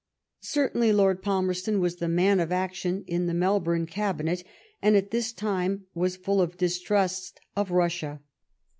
[0.39, 4.43] Certainly Lord Palmerston was the man of action in the Melbourne Cabinet,
[4.81, 8.19] and at this time was full of distrust of Bussia.